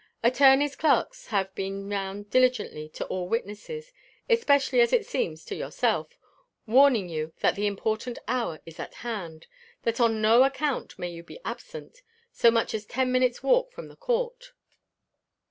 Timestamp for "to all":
2.89-3.27